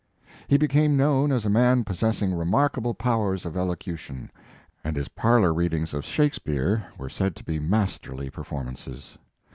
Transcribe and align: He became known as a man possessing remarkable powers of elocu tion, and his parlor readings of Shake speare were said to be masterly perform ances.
He 0.47 0.57
became 0.57 0.97
known 0.97 1.31
as 1.31 1.45
a 1.45 1.49
man 1.51 1.83
possessing 1.83 2.33
remarkable 2.33 2.95
powers 2.95 3.45
of 3.45 3.53
elocu 3.53 3.95
tion, 3.99 4.31
and 4.83 4.95
his 4.95 5.09
parlor 5.09 5.53
readings 5.53 5.93
of 5.93 6.03
Shake 6.05 6.33
speare 6.33 6.87
were 6.97 7.07
said 7.07 7.35
to 7.35 7.43
be 7.43 7.59
masterly 7.59 8.31
perform 8.31 8.69
ances. 8.69 9.17